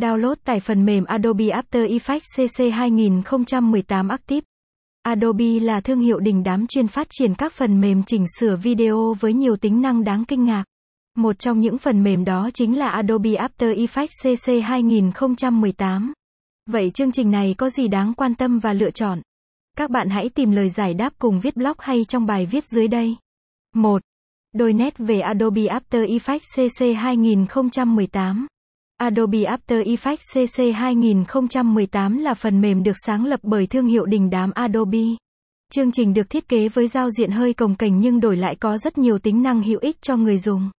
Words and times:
Download 0.00 0.34
tải 0.44 0.60
phần 0.60 0.84
mềm 0.84 1.04
Adobe 1.04 1.44
After 1.44 1.98
Effects 1.98 2.46
CC 2.46 2.74
2018 2.74 4.08
Active. 4.08 4.40
Adobe 5.02 5.60
là 5.60 5.80
thương 5.80 6.00
hiệu 6.00 6.18
đình 6.18 6.42
đám 6.42 6.66
chuyên 6.66 6.86
phát 6.86 7.06
triển 7.10 7.34
các 7.34 7.52
phần 7.52 7.80
mềm 7.80 8.02
chỉnh 8.06 8.24
sửa 8.38 8.56
video 8.56 9.14
với 9.20 9.32
nhiều 9.32 9.56
tính 9.56 9.82
năng 9.82 10.04
đáng 10.04 10.24
kinh 10.24 10.44
ngạc. 10.44 10.64
Một 11.16 11.38
trong 11.38 11.60
những 11.60 11.78
phần 11.78 12.02
mềm 12.02 12.24
đó 12.24 12.50
chính 12.54 12.78
là 12.78 12.88
Adobe 12.88 13.30
After 13.30 13.86
Effects 13.86 14.36
CC 14.36 14.64
2018. 14.64 16.12
Vậy 16.70 16.90
chương 16.90 17.12
trình 17.12 17.30
này 17.30 17.54
có 17.58 17.70
gì 17.70 17.88
đáng 17.88 18.14
quan 18.14 18.34
tâm 18.34 18.58
và 18.58 18.72
lựa 18.72 18.90
chọn? 18.90 19.20
Các 19.76 19.90
bạn 19.90 20.08
hãy 20.10 20.28
tìm 20.28 20.50
lời 20.50 20.68
giải 20.68 20.94
đáp 20.94 21.12
cùng 21.18 21.40
viết 21.40 21.56
blog 21.56 21.76
hay 21.78 22.04
trong 22.04 22.26
bài 22.26 22.46
viết 22.46 22.64
dưới 22.64 22.88
đây. 22.88 23.16
1. 23.74 24.02
Đôi 24.54 24.72
nét 24.72 24.98
về 24.98 25.20
Adobe 25.20 25.62
After 25.62 26.18
Effects 26.18 26.68
CC 26.68 26.96
2018. 26.96 28.46
Adobe 29.00 29.38
After 29.38 29.84
Effects 29.84 30.46
CC 30.46 30.74
2018 30.74 32.18
là 32.18 32.34
phần 32.34 32.60
mềm 32.60 32.82
được 32.82 32.96
sáng 33.06 33.26
lập 33.26 33.40
bởi 33.42 33.66
thương 33.66 33.86
hiệu 33.86 34.06
đình 34.06 34.30
đám 34.30 34.50
Adobe. 34.54 34.98
Chương 35.72 35.92
trình 35.92 36.14
được 36.14 36.30
thiết 36.30 36.48
kế 36.48 36.68
với 36.68 36.88
giao 36.88 37.10
diện 37.10 37.30
hơi 37.30 37.54
cồng 37.54 37.74
kềnh 37.74 38.00
nhưng 38.00 38.20
đổi 38.20 38.36
lại 38.36 38.56
có 38.56 38.78
rất 38.78 38.98
nhiều 38.98 39.18
tính 39.18 39.42
năng 39.42 39.62
hữu 39.62 39.78
ích 39.80 40.02
cho 40.02 40.16
người 40.16 40.38
dùng. 40.38 40.70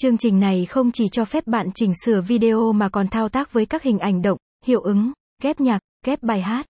Chương 0.00 0.18
trình 0.18 0.40
này 0.40 0.66
không 0.66 0.90
chỉ 0.92 1.08
cho 1.12 1.24
phép 1.24 1.46
bạn 1.46 1.68
chỉnh 1.74 1.92
sửa 2.04 2.20
video 2.20 2.72
mà 2.72 2.88
còn 2.88 3.08
thao 3.08 3.28
tác 3.28 3.52
với 3.52 3.66
các 3.66 3.82
hình 3.82 3.98
ảnh 3.98 4.22
động, 4.22 4.38
hiệu 4.66 4.80
ứng, 4.80 5.12
ghép 5.42 5.60
nhạc, 5.60 5.80
ghép 6.06 6.22
bài 6.22 6.42
hát. 6.42 6.66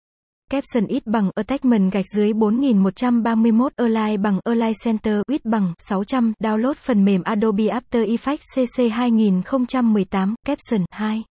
Caption 0.53 0.87
ít 0.87 1.07
bằng 1.07 1.31
Attachment 1.35 1.93
gạch 1.93 2.05
dưới 2.15 2.33
4131 2.33 3.73
Align 3.77 4.23
bằng 4.23 4.41
Align 4.45 4.73
Center 4.85 5.21
ít 5.31 5.45
bằng 5.45 5.73
600 5.79 6.33
Download 6.41 6.73
phần 6.75 7.05
mềm 7.05 7.23
Adobe 7.23 7.65
After 7.65 8.17
Effects 8.17 8.37
CC 8.55 8.93
2018 8.93 10.35
Caption 10.47 10.85
2 10.91 11.25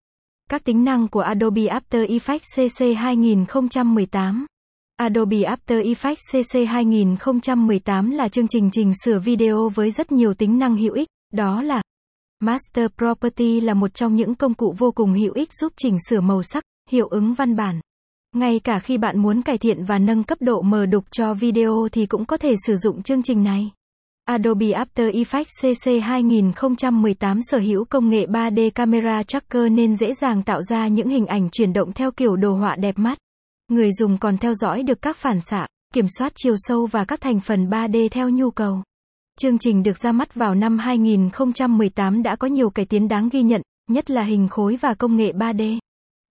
Các 0.50 0.64
tính 0.64 0.84
năng 0.84 1.08
của 1.08 1.20
Adobe 1.20 1.62
After 1.62 2.06
Effects 2.08 2.68
CC 2.68 2.98
2018 2.98 4.46
Adobe 4.96 5.38
After 5.38 5.94
Effects 5.94 6.16
CC 6.32 6.70
2018 6.70 8.12
là 8.12 8.28
chương 8.28 8.48
trình 8.48 8.70
chỉnh 8.72 8.94
sửa 9.06 9.20
video 9.20 9.70
với 9.70 9.92
rất 9.92 10.12
nhiều 10.12 10.34
tính 10.34 10.60
năng 10.60 10.78
hữu 10.78 10.94
ích, 10.94 11.08
đó 11.34 11.62
là 11.62 11.82
Master 12.40 12.88
Property 12.98 13.62
là 13.62 13.74
một 13.74 13.94
trong 13.94 14.16
những 14.16 14.36
công 14.36 14.54
cụ 14.54 14.76
vô 14.78 14.92
cùng 14.92 15.14
hữu 15.14 15.34
ích 15.34 15.54
giúp 15.54 15.74
chỉnh 15.78 15.98
sửa 16.10 16.22
màu 16.22 16.44
sắc, 16.44 16.64
hiệu 16.90 17.08
ứng 17.08 17.34
văn 17.34 17.56
bản. 17.56 17.80
Ngay 18.36 18.60
cả 18.60 18.80
khi 18.80 18.98
bạn 18.98 19.20
muốn 19.20 19.42
cải 19.42 19.58
thiện 19.58 19.84
và 19.84 20.00
nâng 20.00 20.24
cấp 20.24 20.38
độ 20.42 20.62
mờ 20.62 20.86
đục 20.86 21.04
cho 21.12 21.34
video 21.34 21.88
thì 21.92 22.06
cũng 22.06 22.26
có 22.26 22.38
thể 22.38 22.56
sử 22.68 22.76
dụng 22.76 23.04
chương 23.04 23.24
trình 23.24 23.44
này. 23.44 23.72
Adobe 24.26 24.66
After 24.68 25.12
Effects 25.12 25.74
CC 25.74 26.04
2018 26.04 27.40
sở 27.42 27.58
hữu 27.58 27.86
công 27.86 28.10
nghệ 28.10 28.26
3D 28.26 28.70
Camera 28.70 29.24
Tracker 29.24 29.72
nên 29.72 29.96
dễ 29.96 30.14
dàng 30.14 30.44
tạo 30.44 30.62
ra 30.64 30.88
những 30.88 31.10
hình 31.10 31.26
ảnh 31.26 31.50
chuyển 31.50 31.74
động 31.74 31.92
theo 31.94 32.12
kiểu 32.12 32.36
đồ 32.36 32.54
họa 32.54 32.76
đẹp 32.76 32.98
mắt. 32.98 33.18
Người 33.68 33.90
dùng 33.92 34.18
còn 34.18 34.38
theo 34.38 34.54
dõi 34.54 34.84
được 34.84 35.02
các 35.02 35.18
phản 35.18 35.40
xạ, 35.42 35.68
kiểm 35.94 36.06
soát 36.18 36.32
chiều 36.36 36.56
sâu 36.58 36.86
và 36.86 37.06
các 37.06 37.22
thành 37.22 37.40
phần 37.40 37.70
3D 37.70 38.10
theo 38.10 38.30
nhu 38.30 38.52
cầu. 38.52 38.84
Chương 39.40 39.58
trình 39.58 39.84
được 39.84 39.98
ra 39.98 40.12
mắt 40.12 40.36
vào 40.36 40.56
năm 40.56 40.78
2018 40.78 42.24
đã 42.24 42.36
có 42.36 42.48
nhiều 42.48 42.70
cải 42.70 42.86
tiến 42.86 43.08
đáng 43.08 43.30
ghi 43.32 43.44
nhận, 43.44 43.62
nhất 43.90 44.12
là 44.12 44.24
hình 44.24 44.48
khối 44.48 44.76
và 44.76 44.94
công 44.94 45.16
nghệ 45.16 45.32
3D. 45.32 45.80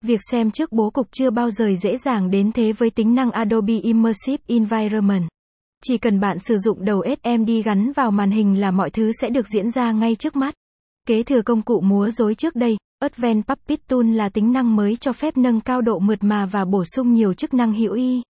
Việc 0.05 0.21
xem 0.31 0.51
trước 0.51 0.73
bố 0.73 0.91
cục 0.91 1.09
chưa 1.13 1.31
bao 1.31 1.51
giờ 1.51 1.75
dễ 1.83 1.97
dàng 1.97 2.31
đến 2.31 2.53
thế 2.53 2.73
với 2.73 2.91
tính 2.91 3.15
năng 3.15 3.31
Adobe 3.31 3.75
Immersive 3.75 4.43
Environment. 4.47 5.29
Chỉ 5.85 5.99
cần 5.99 6.21
bạn 6.21 6.39
sử 6.39 6.57
dụng 6.59 6.85
đầu 6.85 7.05
SMD 7.25 7.51
gắn 7.65 7.93
vào 7.93 8.11
màn 8.11 8.31
hình 8.31 8.61
là 8.61 8.71
mọi 8.71 8.91
thứ 8.91 9.11
sẽ 9.21 9.29
được 9.31 9.47
diễn 9.49 9.71
ra 9.71 9.93
ngay 9.93 10.15
trước 10.15 10.37
mắt. 10.37 10.55
Kế 11.09 11.23
thừa 11.23 11.43
công 11.43 11.63
cụ 11.63 11.81
múa 11.81 12.11
rối 12.11 12.35
trước 12.35 12.55
đây, 12.55 12.77
Advanced 12.99 13.45
Puppet 13.45 13.89
Tool 13.89 14.07
là 14.15 14.29
tính 14.29 14.53
năng 14.53 14.77
mới 14.77 14.97
cho 14.97 15.13
phép 15.13 15.37
nâng 15.37 15.61
cao 15.61 15.81
độ 15.81 15.99
mượt 15.99 16.19
mà 16.21 16.47
và 16.47 16.65
bổ 16.65 16.85
sung 16.85 17.13
nhiều 17.13 17.35
chức 17.35 17.55
năng 17.55 17.73
hữu 17.73 17.93
ích. 17.93 18.23